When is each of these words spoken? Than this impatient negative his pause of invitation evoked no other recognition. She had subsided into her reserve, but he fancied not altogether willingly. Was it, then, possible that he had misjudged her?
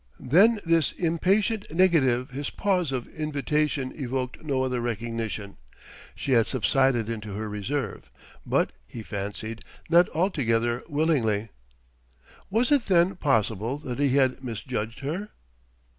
Than 0.19 0.59
this 0.65 0.93
impatient 0.93 1.71
negative 1.71 2.31
his 2.31 2.49
pause 2.49 2.91
of 2.91 3.07
invitation 3.09 3.93
evoked 3.95 4.43
no 4.43 4.63
other 4.63 4.81
recognition. 4.81 5.57
She 6.15 6.31
had 6.31 6.47
subsided 6.47 7.07
into 7.07 7.33
her 7.35 7.47
reserve, 7.47 8.09
but 8.43 8.71
he 8.87 9.03
fancied 9.03 9.63
not 9.91 10.09
altogether 10.09 10.81
willingly. 10.87 11.49
Was 12.49 12.71
it, 12.71 12.87
then, 12.87 13.15
possible 13.15 13.77
that 13.77 13.99
he 13.99 14.15
had 14.15 14.43
misjudged 14.43 15.01
her? 15.01 15.29